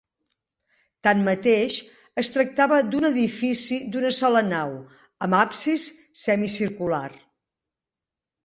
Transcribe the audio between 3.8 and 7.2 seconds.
d'una sola nau, amb absis semicircular.